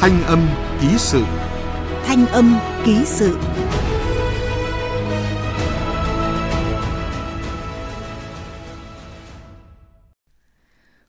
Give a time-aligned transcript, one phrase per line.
[0.00, 0.48] Thanh âm
[0.80, 1.24] ký sự
[2.04, 3.38] Thanh âm ký sự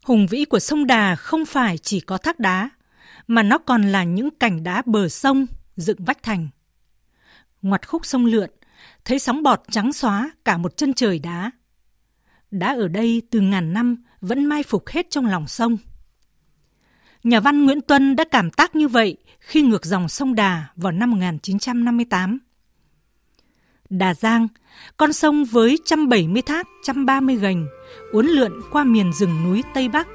[0.05, 2.69] Hùng vĩ của sông Đà không phải chỉ có thác đá,
[3.27, 5.45] mà nó còn là những cảnh đá bờ sông
[5.75, 6.47] dựng vách thành.
[7.61, 8.49] Ngoặt khúc sông lượn,
[9.05, 11.51] thấy sóng bọt trắng xóa cả một chân trời đá.
[12.51, 15.77] Đá ở đây từ ngàn năm vẫn mai phục hết trong lòng sông.
[17.23, 20.91] Nhà văn Nguyễn Tuân đã cảm tác như vậy khi ngược dòng sông Đà vào
[20.91, 22.39] năm 1958.
[23.89, 24.47] Đà Giang,
[24.97, 27.67] con sông với 170 thác, 130 gành,
[28.11, 30.07] uốn lượn qua miền rừng núi Tây Bắc,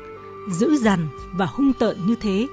[0.50, 2.46] dữ dằn và hung tợn như thế.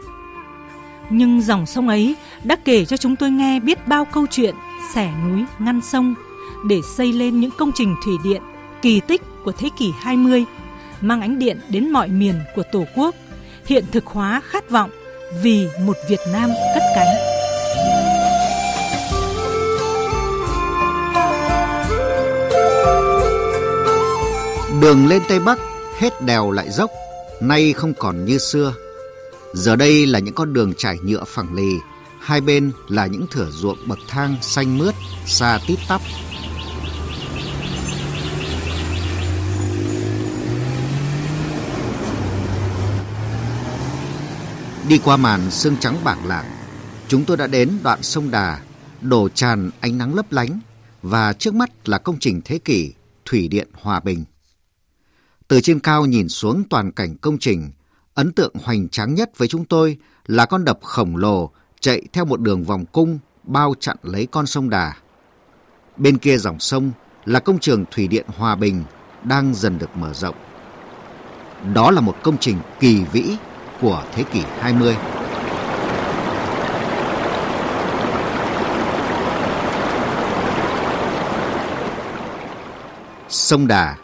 [1.09, 4.55] Nhưng dòng sông ấy đã kể cho chúng tôi nghe biết bao câu chuyện
[4.93, 6.15] xẻ núi, ngăn sông
[6.67, 8.41] để xây lên những công trình thủy điện
[8.81, 10.45] kỳ tích của thế kỷ 20,
[11.01, 13.15] mang ánh điện đến mọi miền của Tổ quốc,
[13.65, 14.89] hiện thực hóa khát vọng
[15.41, 17.33] vì một Việt Nam cất cánh.
[24.81, 25.59] Đường lên Tây Bắc
[25.97, 26.91] hết đèo lại dốc,
[27.41, 28.73] nay không còn như xưa.
[29.53, 31.71] Giờ đây là những con đường trải nhựa phẳng lì,
[32.19, 34.93] hai bên là những thửa ruộng bậc thang xanh mướt,
[35.25, 36.01] xa tít tắp.
[44.87, 46.45] Đi qua màn sương trắng bạc lạc,
[47.07, 48.59] chúng tôi đã đến đoạn sông Đà,
[49.01, 50.59] đổ tràn ánh nắng lấp lánh
[51.01, 52.93] và trước mắt là công trình thế kỷ
[53.25, 54.23] Thủy điện Hòa Bình.
[55.47, 57.71] Từ trên cao nhìn xuống toàn cảnh công trình,
[58.13, 62.25] ấn tượng hoành tráng nhất với chúng tôi là con đập khổng lồ chạy theo
[62.25, 64.93] một đường vòng cung bao chặn lấy con sông Đà.
[65.97, 66.91] Bên kia dòng sông
[67.25, 68.83] là công trường Thủy điện Hòa Bình
[69.23, 70.35] đang dần được mở rộng.
[71.73, 73.37] Đó là một công trình kỳ vĩ
[73.83, 74.95] của thế kỷ 20.
[83.29, 83.95] Sông Đà,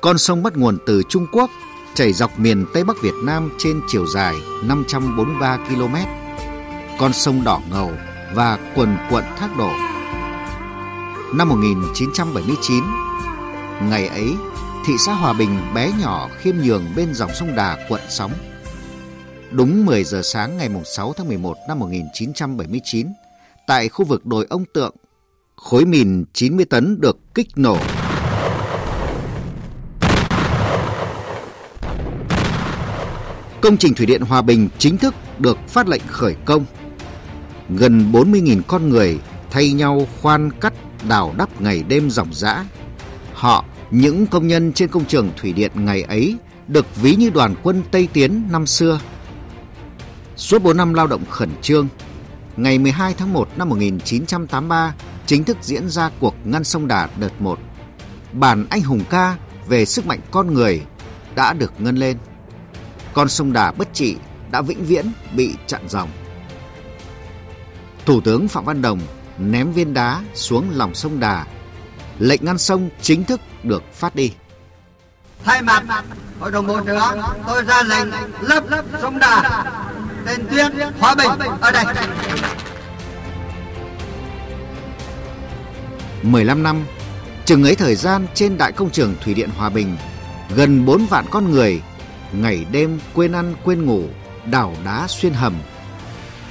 [0.00, 1.50] con sông bắt nguồn từ Trung Quốc,
[1.94, 4.34] chảy dọc miền Tây Bắc Việt Nam trên chiều dài
[4.64, 5.94] 543 km.
[6.98, 7.92] Con sông đỏ ngầu
[8.34, 9.70] và quần quận thác đổ.
[11.34, 12.84] Năm 1979,
[13.82, 14.34] ngày ấy,
[14.86, 18.32] thị xã Hòa Bình bé nhỏ khiêm nhường bên dòng sông Đà quận sóng
[19.50, 23.06] Đúng 10 giờ sáng ngày 6 tháng 11 năm 1979,
[23.66, 24.94] tại khu vực đồi ông Tượng,
[25.56, 27.78] khối mìn 90 tấn được kích nổ.
[33.60, 36.64] Công trình Thủy điện Hòa Bình chính thức được phát lệnh khởi công.
[37.68, 39.18] Gần 40.000 con người
[39.50, 40.72] thay nhau khoan cắt
[41.08, 42.64] đào đắp ngày đêm ròng rã
[43.32, 46.36] Họ, những công nhân trên công trường thủy điện ngày ấy,
[46.68, 49.00] được ví như đoàn quân Tây Tiến năm xưa–
[50.36, 51.88] Suốt 4 năm lao động khẩn trương,
[52.56, 54.94] ngày 12 tháng 1 năm 1983
[55.26, 57.58] chính thức diễn ra cuộc ngăn sông Đà đợt 1.
[58.32, 59.36] Bản anh hùng ca
[59.68, 60.82] về sức mạnh con người
[61.34, 62.18] đã được ngân lên.
[63.12, 64.16] Con sông Đà bất trị
[64.50, 66.08] đã vĩnh viễn bị chặn dòng.
[68.06, 69.00] Thủ tướng Phạm Văn Đồng
[69.38, 71.46] ném viên đá xuống lòng sông Đà.
[72.18, 74.32] Lệnh ngăn sông chính thức được phát đi.
[75.44, 75.84] Thay mặt
[76.40, 78.08] Hội đồng Bộ trưởng, tôi ra lệnh
[78.40, 78.64] lấp
[79.02, 79.64] sông Đà
[80.26, 81.84] tên tuyên hòa bình, ở đây.
[86.22, 86.84] 15 năm,
[87.44, 89.96] chừng ấy thời gian trên đại công trường thủy điện Hòa Bình,
[90.56, 91.82] gần 4 vạn con người,
[92.32, 94.02] ngày đêm quên ăn quên ngủ
[94.44, 95.54] đảo đá xuyên hầm.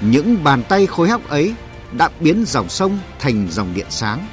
[0.02, 1.54] Những bàn tay khối hóc ấy
[1.92, 4.28] đã biến dòng sông thành dòng điện sáng.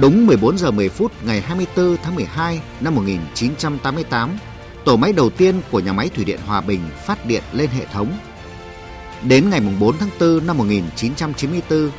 [0.00, 4.38] Đúng 14 giờ 10 phút ngày 24 tháng 12 năm 1988
[4.84, 7.84] tổ máy đầu tiên của nhà máy thủy điện Hòa Bình phát điện lên hệ
[7.92, 8.12] thống.
[9.28, 11.90] Đến ngày 4 tháng 4 năm 1994,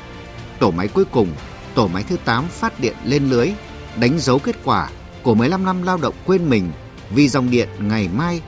[0.59, 1.27] tổ máy cuối cùng,
[1.75, 3.51] tổ máy thứ 8 phát điện lên lưới,
[3.99, 4.89] đánh dấu kết quả
[5.23, 6.71] của 15 năm lao động quên mình
[7.09, 8.41] vì dòng điện ngày mai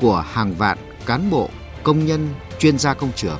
[0.00, 1.50] của hàng vạn cán bộ,
[1.82, 2.28] công nhân,
[2.58, 3.38] chuyên gia công trường.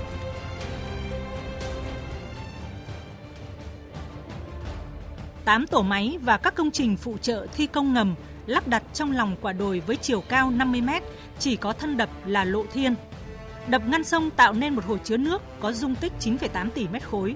[5.45, 8.15] Tám tổ máy và các công trình phụ trợ thi công ngầm
[8.47, 10.91] lắp đặt trong lòng quả đồi với chiều cao 50 m,
[11.39, 12.95] chỉ có thân đập là lộ thiên
[13.71, 17.09] Đập ngăn sông tạo nên một hồ chứa nước có dung tích 9,8 tỷ mét
[17.09, 17.35] khối.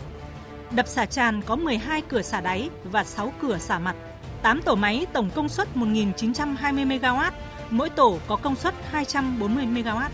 [0.70, 3.96] Đập xả tràn có 12 cửa xả đáy và 6 cửa xả mặt.
[4.42, 7.30] 8 tổ máy tổng công suất 1.920 MW,
[7.70, 10.08] mỗi tổ có công suất 240 MW.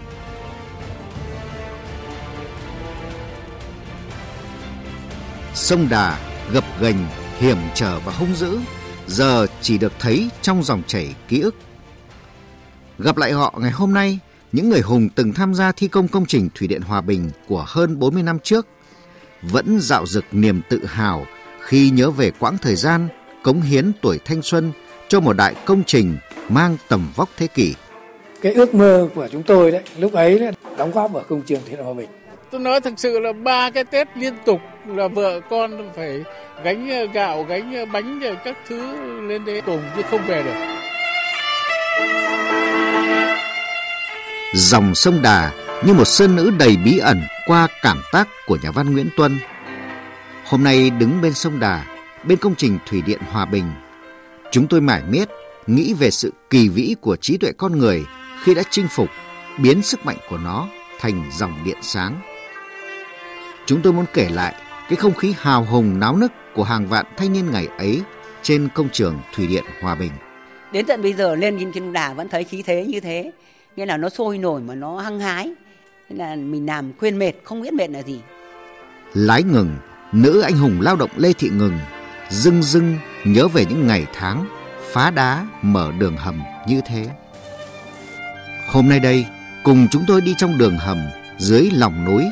[5.55, 6.19] Sông Đà
[6.53, 7.07] gập ghềnh,
[7.39, 8.59] hiểm trở và hung dữ,
[9.07, 11.55] giờ chỉ được thấy trong dòng chảy ký ức.
[12.99, 14.19] Gặp lại họ ngày hôm nay
[14.53, 17.65] những người hùng từng tham gia thi công công trình thủy điện Hòa Bình của
[17.67, 18.67] hơn 40 năm trước
[19.43, 21.27] vẫn dạo dực niềm tự hào
[21.61, 23.09] khi nhớ về quãng thời gian
[23.43, 24.73] cống hiến tuổi thanh xuân
[25.09, 26.17] cho một đại công trình
[26.49, 27.75] mang tầm vóc thế kỷ.
[28.43, 31.61] Cái ước mơ của chúng tôi đấy, lúc ấy là đóng góp vào công trường
[31.61, 32.09] Thủy điện Hòa Bình.
[32.51, 36.25] Tôi nói thực sự là ba cái Tết liên tục là vợ con phải
[36.65, 38.97] gánh gạo, gánh bánh các thứ
[39.29, 40.78] lên đây cùng chứ không về được.
[44.61, 45.53] Dòng sông Đà
[45.87, 49.39] như một sơn nữ đầy bí ẩn qua cảm tác của nhà văn Nguyễn Tuân.
[50.45, 51.87] Hôm nay đứng bên sông Đà,
[52.25, 53.65] bên công trình thủy điện Hòa Bình,
[54.53, 55.29] chúng tôi mải miết
[55.67, 58.05] nghĩ về sự kỳ vĩ của trí tuệ con người
[58.43, 59.09] khi đã chinh phục,
[59.59, 60.69] biến sức mạnh của nó
[61.01, 62.21] thành dòng điện sáng.
[63.67, 64.55] Chúng tôi muốn kể lại
[64.89, 68.03] cái không khí hào hùng náo nức của hàng vạn thanh niên ngày ấy
[68.43, 70.13] trên công trường thủy điện Hòa Bình.
[70.73, 73.33] Đến tận bây giờ lên trên trên đà vẫn thấy khí thế như thế,
[73.79, 75.53] nghĩa là nó sôi nổi mà nó hăng hái.
[76.09, 78.21] Thế là mình làm quên mệt, không biết mệt là gì.
[79.15, 79.77] Lái ngừng,
[80.13, 81.79] nữ anh hùng lao động Lê Thị Ngừng,
[82.31, 84.47] dưng dưng nhớ về những ngày tháng
[84.93, 87.07] phá đá mở đường hầm như thế.
[88.71, 89.27] Hôm nay đây,
[89.65, 90.99] cùng chúng tôi đi trong đường hầm
[91.39, 92.25] dưới lòng núi,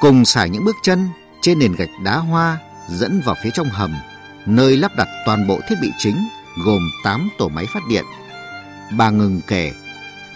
[0.00, 1.08] cùng xài những bước chân
[1.40, 2.58] trên nền gạch đá hoa
[2.88, 3.94] dẫn vào phía trong hầm,
[4.46, 6.28] nơi lắp đặt toàn bộ thiết bị chính
[6.64, 8.04] gồm 8 tổ máy phát điện.
[8.96, 9.72] Bà ngừng kể,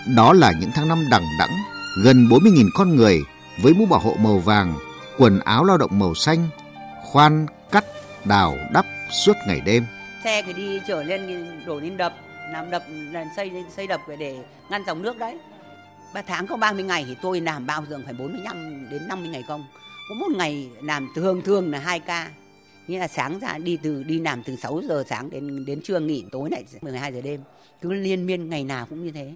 [0.07, 1.57] đó là những tháng năm đằng đẵng,
[2.05, 3.23] gần 40.000 con người
[3.63, 4.75] với mũ bảo hộ màu vàng,
[5.19, 6.49] quần áo lao động màu xanh,
[7.03, 7.85] khoan, cắt,
[8.25, 8.87] đào, đắp
[9.25, 9.87] suốt ngày đêm.
[10.25, 12.15] Xe thì đi trở lên đổ lên đập
[12.53, 12.83] làm đập
[13.13, 14.39] làm xây xây đập để
[14.71, 15.39] ngăn dòng nước đấy.
[16.15, 19.45] Ba tháng có 30 ngày thì tôi làm bao giờ phải 45 đến 50 ngày
[19.49, 19.65] công.
[20.09, 22.31] Có một ngày làm thường thường là hai ca.
[22.87, 26.01] Nghĩa là sáng ra đi từ đi làm từ 6 giờ sáng đến đến trưa
[26.01, 27.41] nghỉ tối lại 12 giờ đêm.
[27.83, 29.33] Cứ liên miên ngày nào cũng như thế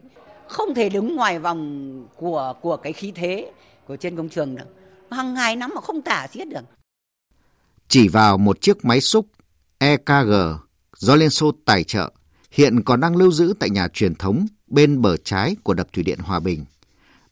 [0.49, 3.53] không thể đứng ngoài vòng của của cái khí thế
[3.87, 4.67] của trên công trường được
[5.11, 6.65] hằng ngày lắm mà không tả xiết được
[7.89, 9.27] chỉ vào một chiếc máy xúc
[9.79, 10.33] EKG
[10.97, 12.13] do Liên Xô tài trợ,
[12.51, 16.03] hiện còn đang lưu giữ tại nhà truyền thống bên bờ trái của đập thủy
[16.03, 16.65] điện Hòa Bình.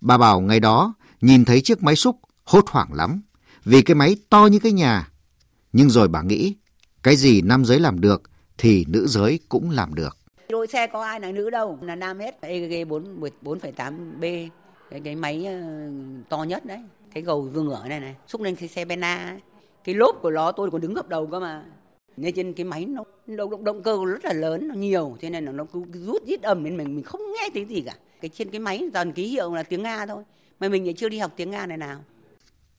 [0.00, 3.22] Bà bảo ngày đó nhìn thấy chiếc máy xúc hốt hoảng lắm,
[3.64, 5.08] vì cái máy to như cái nhà.
[5.72, 6.56] Nhưng rồi bà nghĩ,
[7.02, 8.22] cái gì nam giới làm được
[8.58, 10.18] thì nữ giới cũng làm được.
[10.54, 12.40] Đôi xe có ai là nữ đâu, là nam hết.
[12.40, 14.48] EG 4, 4,8B,
[14.90, 15.60] cái, cái máy ờ,
[16.28, 16.78] to nhất đấy.
[17.14, 19.36] Cái gầu vương ở này này, xúc lên cái xe Bena
[19.84, 21.64] Cái lốp của nó tôi còn đứng gập đầu cơ mà.
[22.16, 25.30] Nên trên cái máy nó động động động cơ rất là lớn nó nhiều thế
[25.30, 27.80] nên là nó cứ, cứ rút rít ầm lên mình mình không nghe tiếng gì
[27.80, 27.94] cả.
[28.20, 30.22] Cái trên cái máy toàn ký hiệu là tiếng nga thôi
[30.60, 32.04] mà mình lại chưa đi học tiếng nga này nào.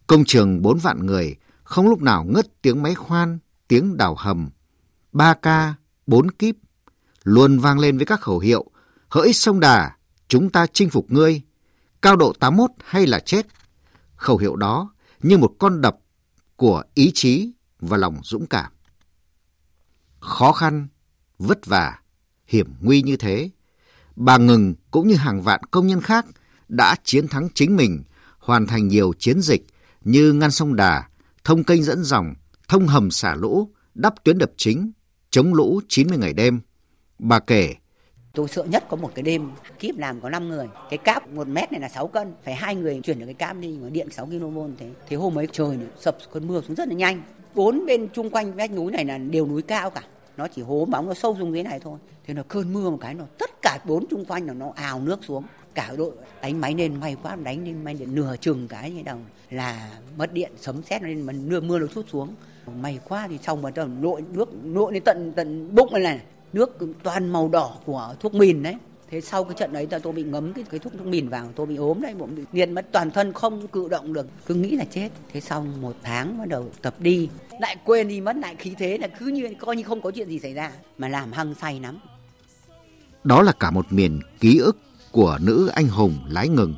[0.08, 4.50] Công trường bốn vạn người không lúc nào ngất tiếng máy khoan tiếng đào hầm.
[5.12, 5.74] Ba ca
[6.08, 6.56] bốn kíp
[7.26, 8.66] luôn vang lên với các khẩu hiệu
[9.10, 9.96] hỡi sông đà
[10.28, 11.42] chúng ta chinh phục ngươi
[12.02, 13.46] cao độ 81 hay là chết
[14.16, 14.94] khẩu hiệu đó
[15.24, 15.98] như một con đập
[16.56, 18.72] của ý chí và lòng dũng cảm
[20.26, 20.88] khó khăn,
[21.40, 22.00] vất vả,
[22.48, 23.50] hiểm nguy như thế,
[24.16, 26.26] bà Ngừng cũng như hàng vạn công nhân khác
[26.68, 28.04] đã chiến thắng chính mình,
[28.40, 29.66] hoàn thành nhiều chiến dịch
[30.04, 31.10] như ngăn sông Đà,
[31.44, 32.34] thông kênh dẫn dòng,
[32.68, 34.92] thông hầm xả lũ, đắp tuyến đập chính,
[35.30, 36.60] chống lũ 90 ngày đêm.
[37.20, 37.76] Bà kể,
[38.34, 40.68] Tôi sợ nhất có một cái đêm kíp làm có 5 người.
[40.90, 42.34] Cái cáp một mét này là 6 cân.
[42.44, 44.90] Phải hai người chuyển được cái cáp đi mà điện 6 kV thế.
[45.08, 47.22] Thế hôm ấy trời sập cơn mưa xuống rất là nhanh.
[47.56, 50.04] Bốn bên chung quanh vách núi này là đều núi cao cả
[50.38, 52.98] nó chỉ hố bóng nó sâu xuống dưới này thôi thế là cơn mưa một
[53.02, 56.12] cái nó tất cả bốn chung quanh là nó ào nước xuống cả đội
[56.42, 59.18] đánh máy lên may quá đánh lên may điện nửa chừng cái như đầu
[59.50, 62.36] là mất điện sấm sét lên mà mưa mưa nó chút xuống
[62.82, 66.22] may quá thì xong mà nội nước nội đến tận tận bụng này này
[66.56, 68.76] nước toàn màu đỏ của thuốc mìn đấy.
[69.10, 71.66] Thế sau cái trận đấy tôi bị ngấm cái, cái thuốc thuốc mìn vào tôi
[71.66, 74.76] bị ốm đấy bụng bị nghiền mất toàn thân không cử động được cứ nghĩ
[74.76, 75.10] là chết.
[75.34, 78.98] Thế sau một tháng bắt đầu tập đi lại quên đi mất lại khí thế
[78.98, 81.80] là cứ như coi như không có chuyện gì xảy ra mà làm hăng say
[81.80, 82.00] lắm.
[83.24, 84.78] Đó là cả một miền ký ức
[85.12, 86.76] của nữ anh hùng lái ngừng.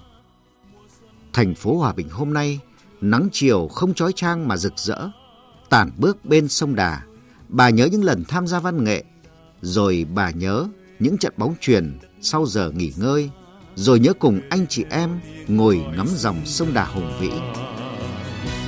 [1.34, 2.60] Thành phố hòa bình hôm nay
[3.02, 5.10] nắng chiều không trói trang mà rực rỡ.
[5.70, 7.02] Tản bước bên sông đà
[7.50, 9.04] bà nhớ những lần tham gia văn nghệ
[9.68, 10.68] rồi bà nhớ
[11.00, 13.30] những trận bóng truyền sau giờ nghỉ ngơi,
[13.76, 17.30] rồi nhớ cùng anh chị em ngồi ngắm dòng sông Đà hùng vĩ.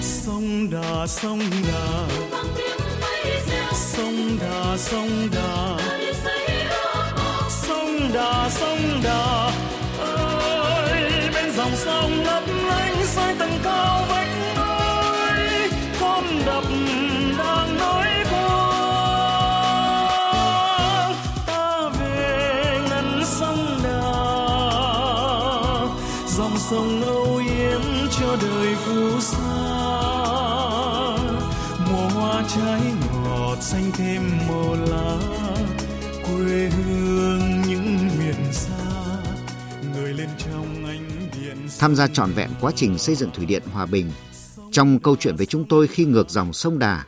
[0.01, 2.08] Sông Đà, sông Đà,
[3.74, 5.77] sông Đà, sông Đà,
[7.50, 9.51] sông Đà, sông Đà,
[10.00, 13.99] ơi bên dòng sông lấp lánh soi tầng cao.
[26.58, 27.81] Sông âu yếm
[28.19, 29.39] cho đời phù sa
[31.89, 32.81] mùa hoa trái
[33.24, 35.17] ngọt xanh thêm màu lá
[36.24, 39.24] quê hương những miền xa
[39.93, 43.63] người lên trong ánh điện tham gia trọn vẹn quá trình xây dựng thủy điện
[43.74, 44.12] Hòa Bình.
[44.72, 47.03] Trong câu chuyện với chúng tôi khi ngược dòng sông Đà,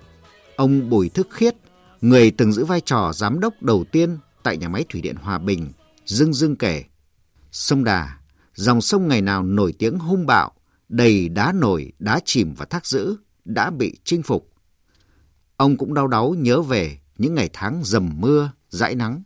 [0.55, 1.55] ông Bùi Thức Khiết,
[2.01, 5.37] người từng giữ vai trò giám đốc đầu tiên tại nhà máy thủy điện Hòa
[5.37, 5.71] Bình,
[6.05, 6.83] dưng dưng kể.
[7.51, 8.17] Sông Đà,
[8.61, 10.51] dòng sông ngày nào nổi tiếng hung bạo,
[10.89, 13.15] đầy đá nổi, đá chìm và thác dữ,
[13.45, 14.49] đã bị chinh phục.
[15.57, 19.23] Ông cũng đau đáu nhớ về những ngày tháng dầm mưa, dãi nắng.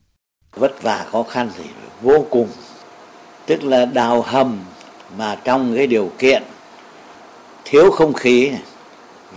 [0.56, 1.64] vất vả khó khăn thì
[2.02, 2.48] vô cùng
[3.46, 4.60] tức là đào hầm
[5.18, 6.44] mà trong cái điều kiện
[7.66, 8.52] thiếu không khí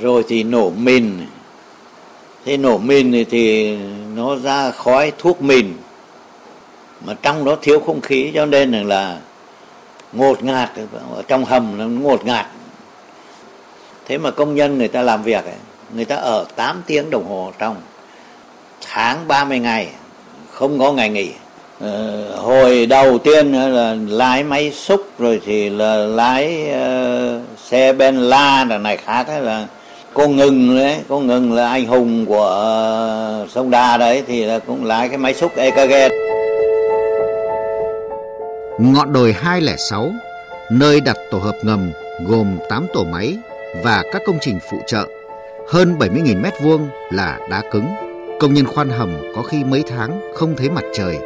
[0.00, 1.26] rồi thì nổ mìn
[2.44, 3.76] thế nổ mìn thì
[4.14, 5.72] nó ra khói thuốc mìn
[7.06, 9.20] mà trong đó thiếu không khí cho nên là, là
[10.12, 10.70] ngột ngạt
[11.14, 12.46] ở trong hầm nó ngột ngạt.
[14.06, 15.54] Thế mà công nhân người ta làm việc ấy,
[15.94, 17.76] người ta ở 8 tiếng đồng hồ trong
[18.86, 19.88] tháng 30 ngày
[20.50, 21.32] không có ngày nghỉ.
[21.80, 28.16] Ờ, hồi đầu tiên là lái máy xúc rồi thì là lái uh, xe ben
[28.16, 29.66] la là này khác thế là
[30.14, 34.58] cô ngừng đấy cô ngừng là anh hùng của uh, sông đà đấy thì là
[34.58, 35.92] cũng lái cái máy xúc ekg
[38.78, 40.12] Ngọn đồi 206,
[40.70, 41.90] nơi đặt tổ hợp ngầm
[42.26, 43.36] gồm 8 tổ máy
[43.84, 45.08] và các công trình phụ trợ,
[45.68, 47.88] hơn 70.000 mét vuông là đá cứng.
[48.40, 51.18] Công nhân khoan hầm có khi mấy tháng không thấy mặt trời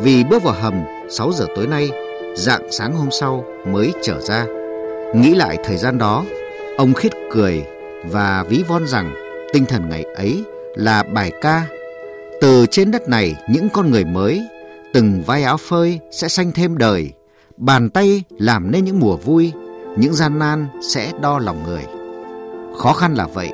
[0.00, 1.90] vì bước vào hầm 6 giờ tối nay,
[2.36, 4.46] dạng sáng hôm sau mới trở ra.
[5.14, 6.24] Nghĩ lại thời gian đó,
[6.76, 7.64] ông khít cười
[8.04, 9.14] và ví von rằng
[9.52, 10.44] tinh thần ngày ấy
[10.74, 11.66] là bài ca
[12.40, 14.42] từ trên đất này những con người mới
[14.94, 17.12] từng vai áo phơi sẽ xanh thêm đời.
[17.56, 19.52] Bàn tay làm nên những mùa vui,
[19.96, 21.82] những gian nan sẽ đo lòng người.
[22.76, 23.50] Khó khăn là vậy,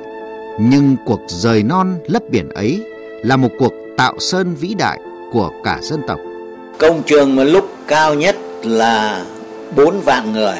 [0.59, 2.83] nhưng cuộc rời non lấp biển ấy
[3.23, 4.99] là một cuộc tạo sơn vĩ đại
[5.33, 6.19] của cả dân tộc.
[6.77, 9.25] Công trường mà lúc cao nhất là
[9.75, 10.57] 4 vạn người.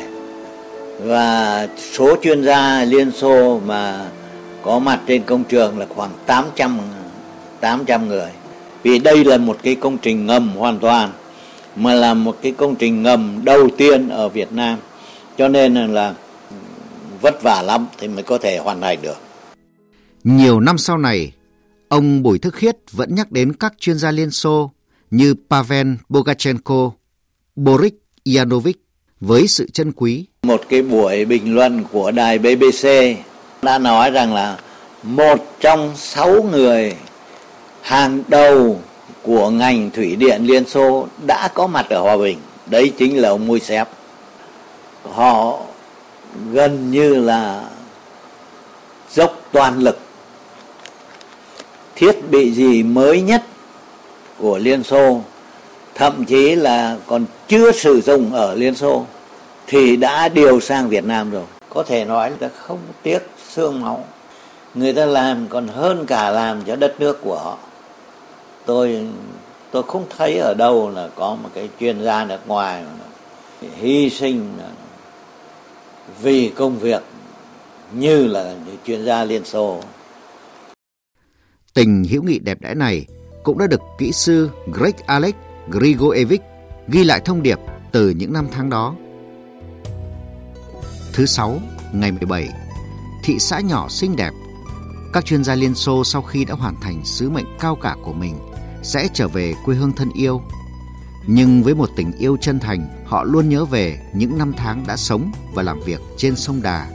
[1.04, 4.06] Và số chuyên gia Liên Xô mà
[4.64, 6.80] có mặt trên công trường là khoảng 800
[7.60, 8.30] 800 người.
[8.84, 11.12] Vì đây là một cái công trình ngầm hoàn toàn
[11.76, 14.80] mà là một cái công trình ngầm đầu tiên ở Việt Nam.
[15.38, 16.14] Cho nên là
[17.22, 19.18] vất vả lắm thì mới có thể hoàn thành được.
[20.24, 21.32] Nhiều năm sau này,
[21.88, 24.72] ông Bùi Thức Khiết vẫn nhắc đến các chuyên gia Liên Xô
[25.12, 26.92] như Pavel Bogachenko,
[27.56, 27.94] Boris
[28.36, 28.78] Yanovich
[29.20, 30.26] với sự chân quý.
[30.44, 32.88] Một cái buổi bình luận của đài BBC
[33.62, 34.58] đã nói rằng là
[35.04, 36.96] một trong sáu người
[37.82, 38.80] hàng đầu
[39.22, 42.40] của ngành thủy điện Liên Xô đã có mặt ở Hòa Bình.
[42.66, 43.88] Đấy chính là ông Moisev.
[45.12, 45.60] Họ
[46.52, 47.64] gần như là
[49.14, 50.00] dốc toàn lực.
[51.96, 53.44] Thiết bị gì mới nhất
[54.38, 55.22] của Liên Xô,
[55.96, 59.06] thậm chí là còn chưa sử dụng ở Liên Xô,
[59.68, 61.44] thì đã điều sang Việt Nam rồi.
[61.70, 63.20] Có thể nói là không tiếc
[63.50, 64.06] xương máu.
[64.76, 67.58] Người ta làm còn hơn cả làm cho đất nước của họ
[68.66, 69.08] tôi
[69.72, 72.84] tôi không thấy ở đâu là có một cái chuyên gia nước ngoài
[73.76, 74.58] hy sinh
[76.22, 77.04] vì công việc
[77.94, 79.82] như là những chuyên gia Liên Xô.
[81.74, 83.06] Tình hữu nghị đẹp đẽ này
[83.44, 85.34] cũng đã được kỹ sư Greg Alex
[85.68, 86.42] Grigoevich
[86.88, 87.60] ghi lại thông điệp
[87.92, 88.96] từ những năm tháng đó.
[91.14, 91.60] Thứ sáu,
[91.94, 92.50] ngày 17,
[93.24, 94.32] thị xã nhỏ xinh đẹp.
[95.14, 98.14] Các chuyên gia Liên Xô sau khi đã hoàn thành sứ mệnh cao cả của
[98.14, 98.36] mình
[98.84, 100.42] sẽ trở về quê hương thân yêu.
[101.28, 104.98] Nhưng với một tình yêu chân thành, họ luôn nhớ về những năm tháng đã
[104.98, 106.88] sống và làm việc trên sông Đà.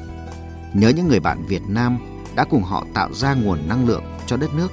[0.74, 1.98] Nhớ những người bạn Việt Nam
[2.34, 4.72] đã cùng họ tạo ra nguồn năng lượng cho đất nước.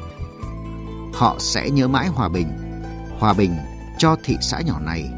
[1.14, 2.48] Họ sẽ nhớ mãi hòa bình,
[3.20, 3.56] hòa bình
[3.98, 5.10] cho thị xã nhỏ này,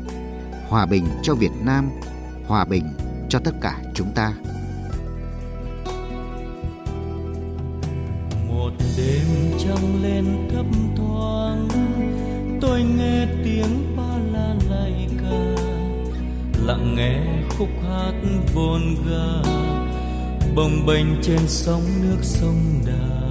[0.67, 1.89] hòa bình cho Việt Nam,
[2.47, 2.93] hòa bình
[3.29, 4.33] cho tất cả chúng ta.
[8.65, 9.25] một đêm
[9.59, 11.84] trăng lên thấp thoáng
[12.61, 15.63] tôi nghe tiếng ba la lạy ca
[16.65, 17.19] lặng nghe
[17.57, 18.13] khúc hát
[18.53, 19.51] vồn ga
[20.55, 23.25] bồng bềnh trên sóng nước sông đà.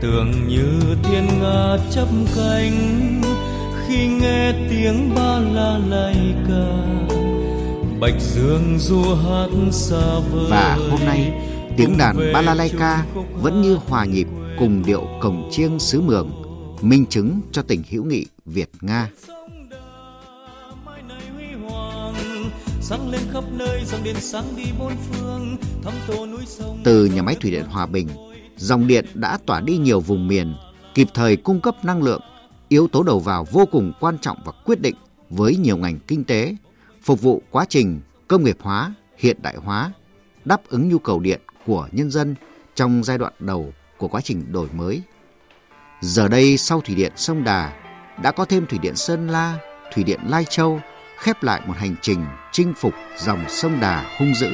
[0.00, 3.20] Tưởng như thiên nga chấp cánh
[3.86, 6.96] khi nghe tiếng ba la lạy ca
[8.00, 11.32] bạch dương du hát xa vời Và hôm nay,
[11.76, 13.04] tiếng đàn balalaika
[13.42, 14.26] vẫn như hòa nhịp
[14.58, 16.45] cùng điệu cổng chiêng xứ mường,
[16.82, 19.10] minh chứng cho tình hữu nghị Việt Nga.
[26.84, 28.08] Từ nhà máy thủy điện Hòa Bình,
[28.56, 30.54] dòng điện đã tỏa đi nhiều vùng miền,
[30.94, 32.20] kịp thời cung cấp năng lượng,
[32.68, 34.94] yếu tố đầu vào vô cùng quan trọng và quyết định
[35.30, 36.56] với nhiều ngành kinh tế,
[37.02, 39.92] phục vụ quá trình công nghiệp hóa, hiện đại hóa,
[40.44, 42.34] đáp ứng nhu cầu điện của nhân dân
[42.74, 45.02] trong giai đoạn đầu của quá trình đổi mới.
[46.00, 47.72] Giờ đây sau thủy điện sông Đà
[48.22, 49.58] đã có thêm thủy điện Sơn La,
[49.94, 50.80] thủy điện Lai Châu
[51.18, 54.50] khép lại một hành trình chinh phục dòng sông Đà hung dữ.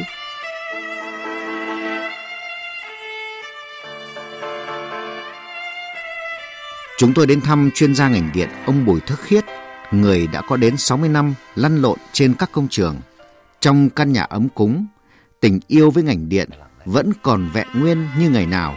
[6.99, 9.44] Chúng tôi đến thăm chuyên gia ngành điện ông Bùi Thức Khiết,
[9.90, 12.96] người đã có đến 60 năm lăn lộn trên các công trường.
[13.61, 14.87] Trong căn nhà ấm cúng,
[15.40, 16.49] tình yêu với ngành điện
[16.84, 18.75] vẫn còn vẹn nguyên như ngày nào.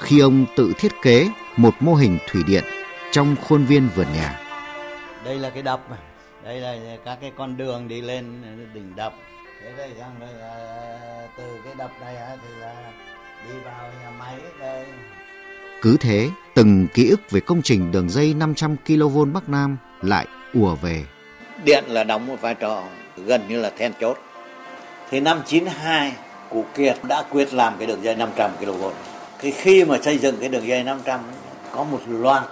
[0.00, 2.64] Khi ông tự thiết kế một mô hình thủy điện
[3.10, 4.40] trong khuôn viên vườn nhà.
[5.24, 5.80] đây là cái đập
[6.44, 8.42] đây là các cái con đường đi lên
[8.74, 9.14] đỉnh đập.
[9.62, 10.28] Thế đây xong rồi
[11.38, 12.74] từ cái đập này thì là
[13.48, 14.86] đi vào nhà máy đây.
[15.82, 20.26] Cứ thế, từng ký ức về công trình đường dây 500 kV Bắc Nam lại
[20.54, 21.04] ùa về.
[21.64, 22.84] điện là đóng một vai trò
[23.16, 24.18] gần như là then chốt.
[25.10, 26.12] Thì năm 92
[26.50, 28.84] cụ Kiệt đã quyết làm cái đường dây 500 kV
[29.40, 31.20] thì khi mà xây dựng cái đường dây 500
[31.72, 32.42] có một loạt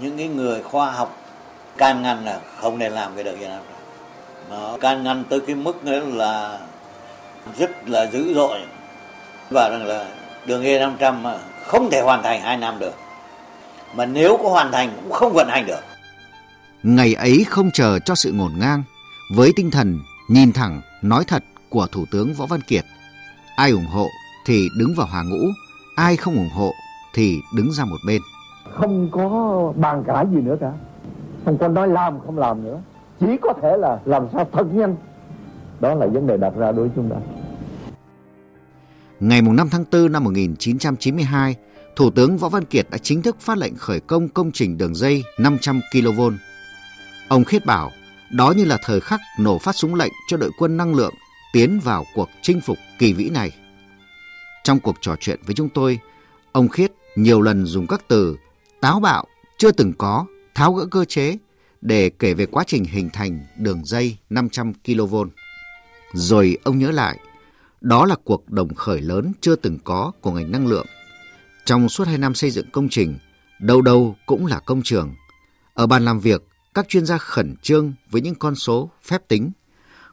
[0.00, 1.22] những cái người khoa học
[1.76, 3.76] can ngăn là không nên làm cái đường dây 500
[4.50, 6.58] nó can ngăn tới cái mức nữa là
[7.58, 8.58] rất là dữ dội.
[9.50, 10.08] Và rằng là
[10.46, 12.94] đường dây 500 mà không thể hoàn thành hai năm được.
[13.94, 15.80] Mà nếu có hoàn thành cũng không vận hành được.
[16.82, 18.82] Ngày ấy không chờ cho sự ngổn ngang,
[19.34, 22.84] với tinh thần nhìn thẳng, nói thật của Thủ tướng Võ Văn Kiệt.
[23.56, 24.08] Ai ủng hộ
[24.46, 25.46] thì đứng vào hàng ngũ,
[25.96, 26.72] ai không ủng hộ
[27.14, 28.22] thì đứng ra một bên.
[28.74, 30.72] không có bàn cãi gì nữa cả
[31.44, 32.80] không có nói làm không làm nữa
[33.20, 34.96] chỉ có thể là làm sao thật nhanh
[35.80, 37.16] đó là vấn đề đặt ra đối với chúng ta
[39.20, 41.56] Ngày 5 tháng 4 năm 1992,
[41.96, 44.94] Thủ tướng Võ Văn Kiệt đã chính thức phát lệnh khởi công công trình đường
[44.94, 46.20] dây 500 kV.
[47.28, 47.90] Ông Khiết bảo,
[48.32, 51.14] đó như là thời khắc nổ phát súng lệnh cho đội quân năng lượng
[51.52, 53.50] tiến vào cuộc chinh phục kỳ vĩ này.
[54.66, 55.98] Trong cuộc trò chuyện với chúng tôi,
[56.52, 58.36] ông Khiết nhiều lần dùng các từ
[58.80, 59.24] táo bạo,
[59.58, 61.36] chưa từng có, tháo gỡ cơ chế
[61.80, 65.16] để kể về quá trình hình thành đường dây 500 kV.
[66.12, 67.18] Rồi ông nhớ lại,
[67.80, 70.86] đó là cuộc đồng khởi lớn chưa từng có của ngành năng lượng.
[71.64, 73.18] Trong suốt 2 năm xây dựng công trình,
[73.60, 75.14] đâu đâu cũng là công trường.
[75.74, 76.42] Ở bàn làm việc,
[76.74, 79.50] các chuyên gia khẩn trương với những con số phép tính.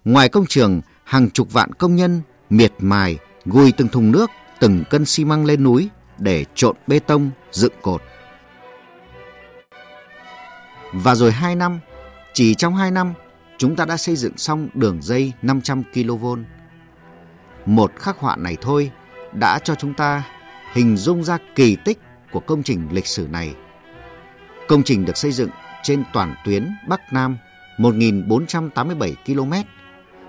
[0.06, 4.32] Ngoài công trường, hàng chục vạn công nhân miệt mài gùi từng thùng nước,
[4.64, 8.02] từng cân xi măng lên núi để trộn bê tông, dựng cột.
[10.94, 11.80] Và rồi 2 năm,
[12.34, 13.14] chỉ trong 2 năm,
[13.58, 16.26] chúng ta đã xây dựng xong đường dây 500 kV.
[17.66, 18.92] Một khắc họa này thôi
[19.32, 20.24] đã cho chúng ta
[20.74, 22.00] hình dung ra kỳ tích
[22.32, 23.56] của công trình lịch sử này.
[24.68, 25.50] Công trình được xây dựng
[25.84, 27.38] trên toàn tuyến Bắc Nam
[27.78, 29.54] 1.487 km.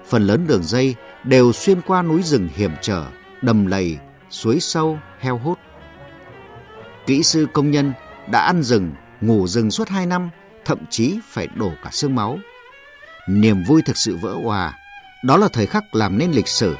[0.06, 0.94] Phần lớn đường dây
[1.24, 3.06] đều xuyên qua núi rừng hiểm trở,
[3.42, 3.98] đầm lầy,
[4.30, 5.58] suối sâu, heo hút.
[7.06, 7.92] Kỹ sư công nhân
[8.30, 10.30] đã ăn rừng, ngủ rừng suốt 2 năm,
[10.64, 12.38] thậm chí phải đổ cả xương máu.
[13.28, 14.78] Niềm vui thực sự vỡ hòa,
[15.24, 16.76] đó là thời khắc làm nên lịch sử.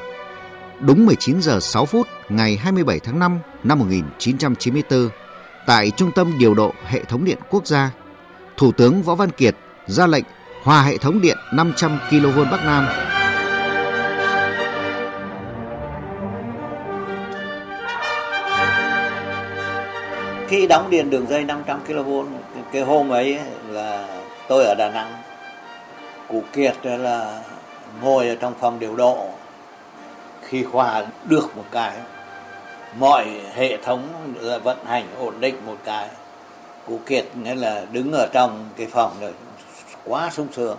[0.80, 5.08] Đúng 19 giờ 6 phút ngày 27 tháng 5 năm 1994,
[5.66, 7.90] tại Trung tâm Điều độ Hệ thống Điện Quốc gia,
[8.56, 10.24] Thủ tướng Võ Văn Kiệt ra lệnh
[10.62, 13.13] hòa hệ thống điện 500 kV Bắc Nam.
[20.48, 22.10] Khi đóng điện đường dây 500 kV
[22.54, 24.08] cái, cái hôm ấy là
[24.48, 25.12] tôi ở Đà Nẵng
[26.28, 27.42] cụ Kiệt là
[28.02, 29.28] ngồi ở trong phòng điều độ
[30.42, 31.92] khi khoa được một cái
[32.98, 34.02] mọi hệ thống
[34.40, 36.08] là vận hành ổn định một cái
[36.86, 39.32] cụ Kiệt nghĩa là đứng ở trong cái phòng rồi
[40.04, 40.76] quá sung sướng.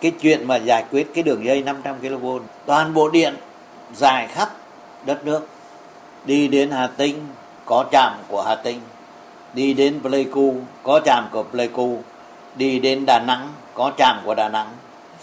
[0.00, 2.26] Cái chuyện mà giải quyết cái đường dây 500 kV
[2.66, 3.34] toàn bộ điện
[3.94, 4.48] dài khắp
[5.06, 5.48] đất nước
[6.24, 7.26] đi đến Hà Tĩnh
[7.70, 8.80] có trạm của Hà Tĩnh
[9.54, 11.98] đi đến Pleiku có trạm của Pleiku
[12.56, 14.68] đi đến Đà Nẵng có trạm của Đà Nẵng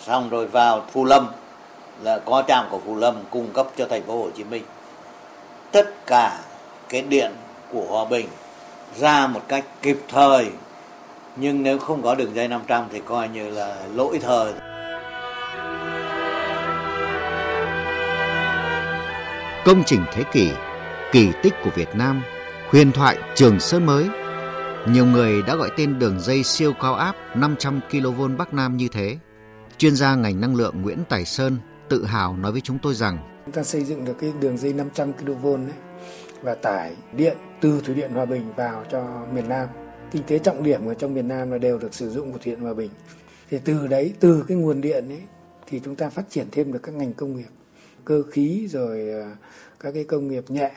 [0.02, 1.28] xong rồi vào Phú Lâm
[2.04, 4.64] là có trạm của Phú Lâm cung cấp cho thành phố Hồ Chí Minh.
[5.72, 6.38] Tất cả
[6.90, 7.32] cái điện
[7.74, 8.28] của Hòa Bình
[8.96, 10.50] ra một cách kịp thời
[11.36, 14.54] nhưng nếu không có đường dây 500 thì coi như là lỗi thời.
[19.66, 20.50] Công trình thế kỷ,
[21.12, 22.22] kỳ tích của Việt Nam,
[22.72, 24.10] huyền thoại Trường Sơn mới.
[24.88, 28.88] Nhiều người đã gọi tên đường dây siêu cao áp 500 kV Bắc Nam như
[28.92, 29.18] thế.
[29.78, 31.58] Chuyên gia ngành năng lượng Nguyễn Tài Sơn
[31.90, 34.74] tự hào nói với chúng tôi rằng chúng ta xây dựng được cái đường dây
[34.74, 35.76] 500 kV đấy
[36.42, 39.68] và tải điện từ thủy điện Hòa Bình vào cho miền Nam.
[40.12, 42.52] Kinh tế trọng điểm ở trong miền Nam là đều được sử dụng của thủy
[42.52, 42.92] điện Hòa Bình.
[43.50, 45.22] Thì từ đấy, từ cái nguồn điện ấy
[45.68, 47.50] thì chúng ta phát triển thêm được các ngành công nghiệp,
[48.06, 49.30] cơ khí rồi ờ,
[49.80, 50.72] các cái công nghiệp nhẹ,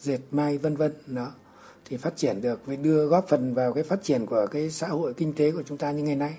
[0.00, 1.32] dệt may vân vân đó
[1.84, 4.88] thì phát triển được với đưa góp phần vào cái phát triển của cái xã
[4.88, 6.34] hội kinh tế của chúng ta như ngày nay.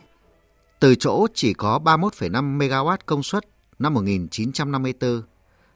[0.79, 3.43] Từ chỗ chỉ có 31,5 MW công suất
[3.79, 5.21] năm 1954,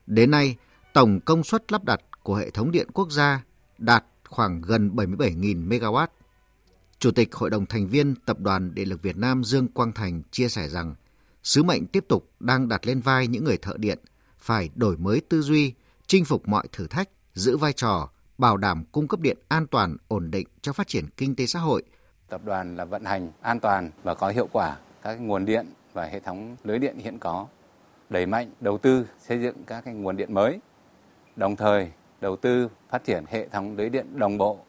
[0.07, 0.55] đến nay
[0.93, 3.43] tổng công suất lắp đặt của hệ thống điện quốc gia
[3.77, 6.07] đạt khoảng gần 77.000 MW.
[6.99, 10.21] Chủ tịch Hội đồng thành viên Tập đoàn Điện lực Việt Nam Dương Quang Thành
[10.31, 10.95] chia sẻ rằng
[11.43, 13.99] sứ mệnh tiếp tục đang đặt lên vai những người thợ điện
[14.39, 15.73] phải đổi mới tư duy,
[16.07, 19.97] chinh phục mọi thử thách, giữ vai trò bảo đảm cung cấp điện an toàn,
[20.07, 21.83] ổn định cho phát triển kinh tế xã hội.
[22.29, 26.05] Tập đoàn là vận hành an toàn và có hiệu quả các nguồn điện và
[26.05, 27.47] hệ thống lưới điện hiện có,
[28.09, 30.59] đẩy mạnh đầu tư xây dựng các cái nguồn điện mới,
[31.35, 34.59] đồng thời đầu tư phát triển hệ thống lưới điện đồng bộ,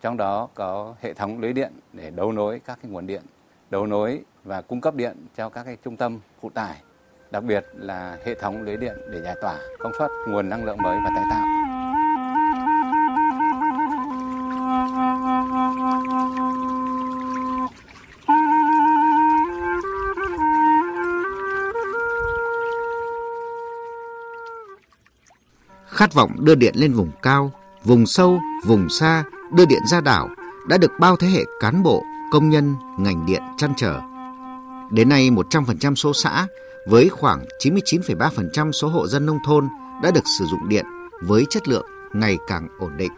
[0.00, 3.22] trong đó có hệ thống lưới điện để đấu nối các cái nguồn điện,
[3.70, 6.82] đấu nối và cung cấp điện cho các cái trung tâm phụ tải,
[7.30, 10.78] đặc biệt là hệ thống lưới điện để giải tỏa công suất nguồn năng lượng
[10.82, 11.47] mới và tái tạo.
[25.98, 27.52] Khát vọng đưa điện lên vùng cao,
[27.84, 30.28] vùng sâu, vùng xa, đưa điện ra đảo
[30.68, 34.00] đã được bao thế hệ cán bộ, công nhân, ngành điện chăn trở.
[34.90, 36.46] Đến nay 100% số xã
[36.88, 39.68] với khoảng 99,3% số hộ dân nông thôn
[40.02, 40.86] đã được sử dụng điện
[41.22, 43.12] với chất lượng ngày càng ổn định.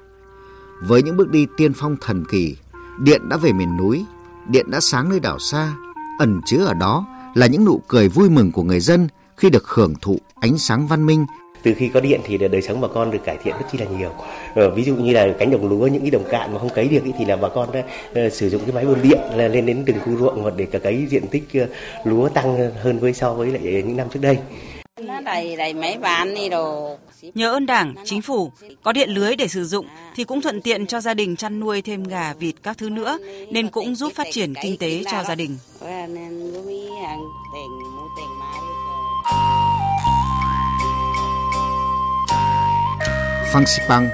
[0.83, 2.57] Với những bước đi tiên phong thần kỳ,
[2.99, 4.05] điện đã về miền núi,
[4.49, 5.73] điện đã sáng nơi đảo xa,
[6.19, 9.69] ẩn chứa ở đó là những nụ cười vui mừng của người dân khi được
[9.69, 11.27] hưởng thụ ánh sáng văn minh
[11.63, 13.87] từ khi có điện thì đời sống bà con được cải thiện rất chi là
[13.99, 14.11] nhiều.
[14.55, 16.89] Ờ, ví dụ như là cánh đồng lúa những cái đồng cạn mà không cấy
[16.89, 17.83] được thì là bà con đã
[18.27, 20.67] uh, sử dụng cái máy bơm điện là lên đến từng khu ruộng hoặc để
[20.73, 24.21] cả cấy diện tích uh, lúa tăng hơn với so với lại những năm trước
[24.23, 24.39] đây.
[27.35, 28.51] Nhờ ơn Đảng, Chính phủ
[28.83, 31.83] có điện lưới để sử dụng thì cũng thuận tiện cho gia đình chăn nuôi
[31.83, 33.19] thêm gà, vịt các thứ nữa
[33.51, 35.59] nên cũng giúp phát triển kinh tế cho gia đình.
[43.53, 44.09] Phang Sipang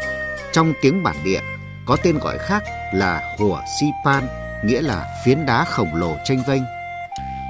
[0.53, 1.41] trong tiếng bản địa
[1.87, 2.63] có tên gọi khác
[2.95, 4.27] là Hùa Sipan,
[4.65, 6.63] nghĩa là phiến đá khổng lồ tranh vênh.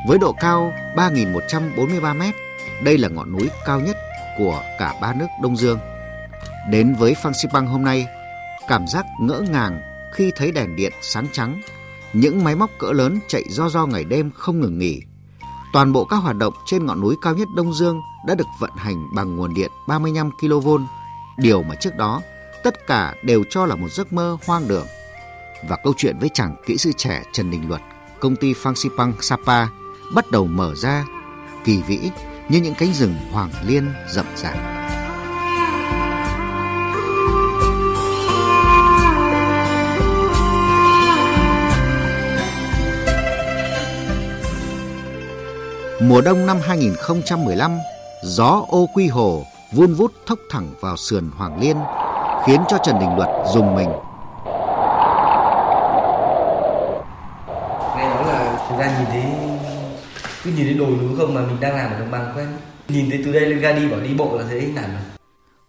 [0.08, 2.34] Với độ cao 3.143 mét,
[2.84, 3.96] đây là ngọn núi cao nhất
[4.38, 5.78] của cả ba nước Đông Dương.
[6.70, 8.06] Đến với Phang Sipang hôm nay,
[8.68, 9.80] cảm giác ngỡ ngàng
[10.14, 11.60] khi thấy đèn điện sáng trắng,
[12.12, 15.02] những máy móc cỡ lớn chạy do do ngày đêm không ngừng nghỉ.
[15.72, 18.70] Toàn bộ các hoạt động trên ngọn núi cao nhất Đông Dương đã được vận
[18.76, 20.68] hành bằng nguồn điện 35 kV
[21.36, 22.22] điều mà trước đó
[22.62, 24.86] tất cả đều cho là một giấc mơ hoang đường.
[25.68, 27.80] Và câu chuyện với chàng kỹ sư trẻ Trần Đình Luật,
[28.20, 29.66] công ty Fangsipang Sapa
[30.14, 31.04] bắt đầu mở ra
[31.64, 32.10] kỳ vĩ
[32.48, 34.76] như những cánh rừng hoàng liên rậm rạp.
[46.02, 47.78] Mùa đông năm 2015,
[48.22, 51.76] gió ô quy hồ vun vút thốc thẳng vào sườn Hoàng Liên,
[52.46, 53.88] khiến cho Trần Đình Luật dùng mình.
[57.96, 59.22] Nghe nói là thực ra nhìn thấy
[60.44, 62.48] cứ nhìn thấy đồi núi không mà mình đang làm ở đồng bằng quen.
[62.88, 64.96] Nhìn thấy từ đây lên ga đi bảo đi bộ là thấy hình ảnh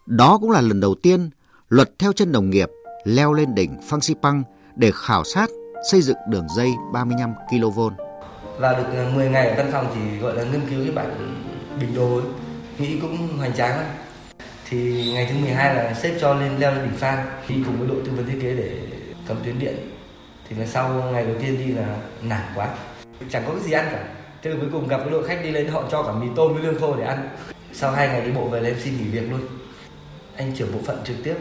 [0.06, 1.30] Đó cũng là lần đầu tiên
[1.70, 2.70] Luật theo chân đồng nghiệp
[3.04, 4.44] leo lên đỉnh Phang Xipang
[4.76, 5.50] để khảo sát
[5.92, 7.80] xây dựng đường dây 35 kV.
[8.60, 11.36] Vào được 10 ngày ở văn phòng thì gọi là nghiên cứu cái bản
[11.80, 12.26] bình đồ ấy
[12.80, 13.86] nghĩ cũng hoành tráng lắm.
[14.70, 17.88] Thì ngày thứ 12 là sếp cho lên leo lên đỉnh phan đi cùng với
[17.88, 18.70] đội tư vấn thiết kế để
[19.28, 19.76] cầm tuyến điện.
[20.50, 22.68] Thì là sau ngày đầu tiên đi là nản quá.
[23.30, 24.04] Chẳng có cái gì ăn cả.
[24.44, 26.54] Thế là cuối cùng gặp cái đội khách đi lên, họ cho cả mì tôm
[26.54, 27.30] với lương khô để ăn.
[27.74, 29.42] Sau hai ngày đi bộ về là em xin nghỉ việc luôn.
[30.36, 31.36] Anh trưởng bộ phận trực tiếp.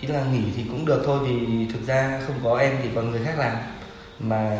[0.00, 3.10] Ý là nghỉ thì cũng được thôi vì thực ra không có em thì còn
[3.10, 3.56] người khác làm.
[4.18, 4.58] Mà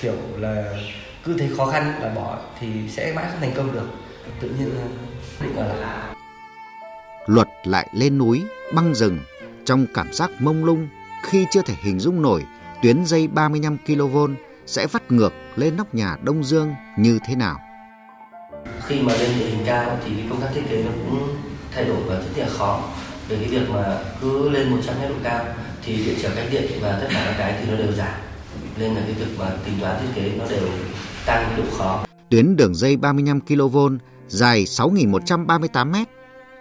[0.00, 0.64] kiểu là
[1.24, 3.88] cứ thấy khó khăn là bỏ thì sẽ mãi không thành công được
[4.40, 4.86] tự nhiên là
[5.40, 6.14] định ở lại
[7.26, 9.18] luật lại lên núi băng rừng
[9.64, 10.88] trong cảm giác mông lung
[11.24, 12.44] khi chưa thể hình dung nổi
[12.82, 14.18] tuyến dây 35 kV
[14.66, 17.60] sẽ vắt ngược lên nóc nhà Đông Dương như thế nào.
[18.86, 21.36] Khi mà lên địa hình cao thì công tác thiết kế nó cũng
[21.72, 22.82] thay đổi và rất là khó.
[23.28, 25.44] Về cái việc mà cứ lên 100 mét độ cao
[25.82, 28.14] thì điện trở cách điện và tất cả các cái thì nó đều giảm.
[28.78, 30.68] Nên là cái việc mà tính toán thiết kế nó đều
[31.26, 32.04] tăng độ khó.
[32.30, 33.78] tuyến đường dây 35 kV
[34.28, 35.94] dài 6.138 m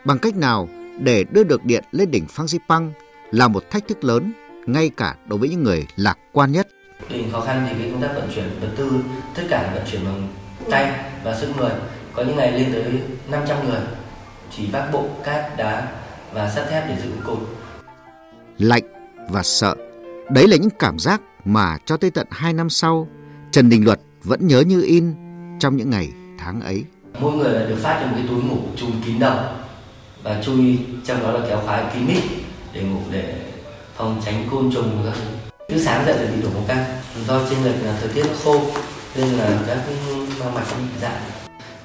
[0.05, 2.93] bằng cách nào để đưa được điện lên đỉnh Phan Xipang
[3.31, 4.31] là một thách thức lớn
[4.65, 6.67] ngay cả đối với những người lạc quan nhất.
[7.09, 8.91] Hình khó khăn thì cái công tác vận chuyển vật tư
[9.35, 10.27] tất cả vận chuyển bằng
[10.69, 10.91] tay
[11.23, 11.71] và sức người
[12.13, 13.81] có những ngày lên tới 500 người
[14.57, 15.91] chỉ vác bộ cát đá
[16.33, 17.39] và sắt thép để dựng cột.
[18.57, 18.83] Lạnh
[19.29, 19.75] và sợ,
[20.29, 23.07] đấy là những cảm giác mà cho tới tận 2 năm sau,
[23.51, 25.13] Trần Đình Luật vẫn nhớ như in
[25.59, 26.85] trong những ngày tháng ấy.
[27.19, 29.37] Mỗi người là được phát cho một cái túi ngủ chùm kín đầu.
[30.23, 32.23] Và chui, trong đó là kéo khóa kín mít
[32.73, 33.35] để ngủ, để
[33.95, 35.55] phòng tránh côn trùng các thứ.
[35.69, 36.85] Cứ sáng dậy là bị đổ mồ căng.
[37.27, 38.61] Do trên lệch là thời tiết khô,
[39.15, 39.77] nên là các
[40.39, 41.21] mang mặt bị dạng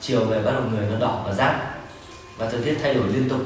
[0.01, 1.55] chiều về bắt đầu người nó đỏ và rát.
[2.39, 3.41] Và thời tiết thay đổi liên tục.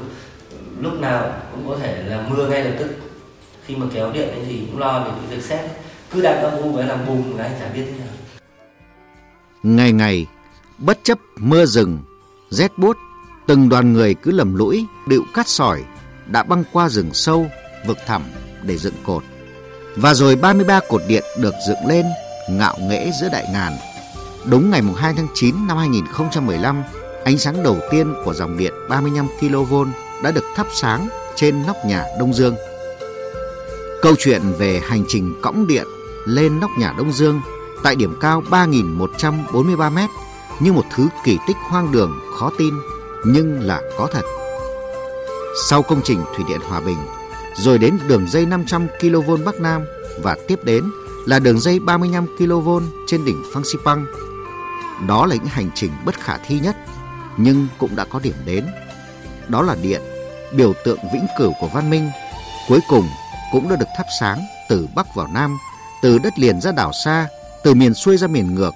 [0.79, 2.95] Lúc nào cũng có thể là mưa ngay lập tức.
[3.65, 5.59] Khi mà kéo điện thì cũng lo về việc xét.
[6.11, 8.13] Cứ đặt âm u với làm bùm cái chả biết thế nào.
[9.63, 10.25] Ngày ngày
[10.77, 11.99] bất chấp mưa rừng,
[12.49, 12.97] rét buốt,
[13.47, 15.83] từng đoàn người cứ lầm lũi, điệu cát sỏi
[16.27, 17.47] đã băng qua rừng sâu,
[17.87, 18.23] vực thẳm
[18.63, 19.23] để dựng cột
[19.95, 22.05] và rồi 33 cột điện được dựng lên,
[22.49, 23.77] ngạo nghễ giữa đại ngàn
[24.45, 26.83] đúng ngày 2 tháng 9 năm 2015
[27.23, 29.73] ánh sáng đầu tiên của dòng điện 35 kV
[30.23, 32.55] đã được thắp sáng trên nóc nhà Đông Dương.
[34.01, 35.87] Câu chuyện về hành trình cõng điện
[36.25, 37.41] lên nóc nhà Đông Dương
[37.83, 40.09] tại điểm cao 3.143 mét
[40.59, 42.73] như một thứ kỳ tích hoang đường khó tin
[43.25, 44.23] nhưng là có thật.
[45.69, 46.97] Sau công trình Thủy điện Hòa Bình,
[47.55, 49.85] rồi đến đường dây 500 kV Bắc Nam
[50.21, 50.83] và tiếp đến
[51.25, 52.69] là đường dây 35 kV
[53.07, 54.05] trên đỉnh Phang Xipang.
[55.07, 56.75] Đó là những hành trình bất khả thi nhất
[57.37, 58.65] nhưng cũng đã có điểm đến.
[59.47, 60.01] Đó là điện,
[60.53, 62.09] biểu tượng vĩnh cửu của văn minh,
[62.67, 63.07] cuối cùng
[63.51, 64.39] cũng đã được thắp sáng
[64.69, 65.57] từ Bắc vào Nam,
[66.01, 67.27] từ đất liền ra đảo xa,
[67.63, 68.73] từ miền xuôi ra miền ngược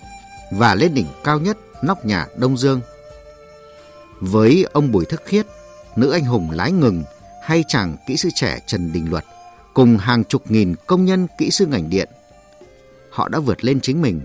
[0.52, 2.82] và lên đỉnh cao nhất nóc nhà Đông Dương.
[4.20, 5.46] Với ông Bùi Thức Khiết,
[5.96, 7.04] nữ anh hùng lái ngừng
[7.44, 9.26] hay chàng kỹ sư trẻ Trần Đình Luật
[9.74, 12.10] cùng hàng chục nghìn công nhân kỹ sư ngành điện,
[13.10, 14.22] họ đã vượt lên chính mình.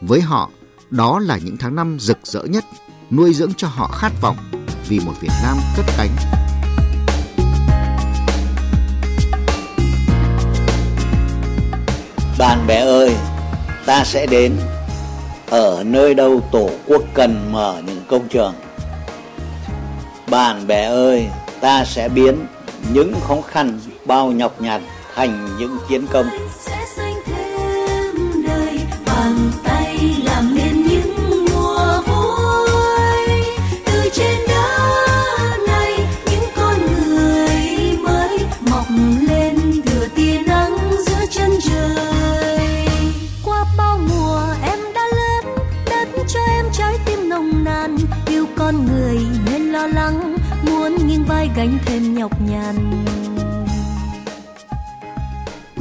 [0.00, 0.50] Với họ,
[0.90, 2.64] đó là những tháng năm rực rỡ nhất
[3.10, 4.36] nuôi dưỡng cho họ khát vọng
[4.88, 6.10] vì một Việt Nam cất cánh.
[12.38, 13.16] Bạn bè ơi,
[13.86, 14.56] ta sẽ đến
[15.50, 18.54] ở nơi đâu Tổ quốc cần mở những công trường.
[20.30, 21.26] Bạn bè ơi,
[21.60, 22.46] ta sẽ biến
[22.92, 24.82] những khó khăn bao nhọc nhằn
[25.14, 26.26] thành những chiến công.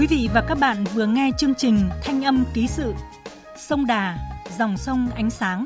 [0.09, 2.93] Quý vị và các bạn vừa nghe chương trình Thanh âm ký sự
[3.57, 4.17] Sông Đà,
[4.57, 5.63] dòng sông ánh sáng.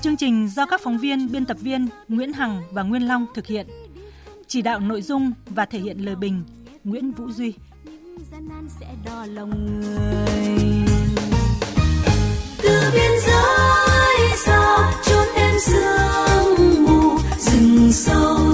[0.00, 3.46] Chương trình do các phóng viên, biên tập viên Nguyễn Hằng và Nguyên Long thực
[3.46, 3.66] hiện.
[4.46, 6.44] Chỉ đạo nội dung và thể hiện lời bình
[6.84, 7.54] Nguyễn Vũ Duy.
[12.62, 18.45] Từ biên giới xa chốn em sương mù rừng sâu